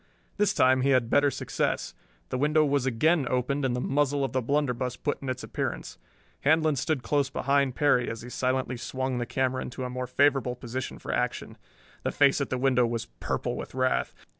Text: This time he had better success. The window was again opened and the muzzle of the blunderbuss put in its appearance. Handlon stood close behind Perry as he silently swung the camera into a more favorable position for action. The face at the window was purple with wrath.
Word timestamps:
This 0.37 0.55
time 0.55 0.81
he 0.81 0.89
had 0.89 1.11
better 1.11 1.29
success. 1.29 1.93
The 2.29 2.37
window 2.39 2.65
was 2.65 2.87
again 2.87 3.27
opened 3.29 3.63
and 3.63 3.75
the 3.75 3.79
muzzle 3.79 4.25
of 4.25 4.33
the 4.33 4.41
blunderbuss 4.41 4.95
put 4.95 5.21
in 5.21 5.29
its 5.29 5.43
appearance. 5.43 5.99
Handlon 6.39 6.75
stood 6.75 7.03
close 7.03 7.29
behind 7.29 7.75
Perry 7.75 8.09
as 8.09 8.23
he 8.23 8.29
silently 8.31 8.77
swung 8.77 9.19
the 9.19 9.27
camera 9.27 9.61
into 9.61 9.83
a 9.83 9.91
more 9.91 10.07
favorable 10.07 10.55
position 10.55 10.97
for 10.97 11.13
action. 11.13 11.55
The 12.01 12.11
face 12.11 12.41
at 12.41 12.49
the 12.49 12.57
window 12.57 12.87
was 12.87 13.05
purple 13.19 13.55
with 13.55 13.75
wrath. 13.75 14.11